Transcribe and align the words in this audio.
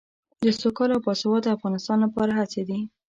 د 0.43 0.45
سوکاله 0.61 0.93
او 0.95 1.03
باسواده 1.05 1.49
افغانستان 1.57 1.97
لپاره 2.05 2.31
هڅې 2.39 2.61
دي. 2.69 2.79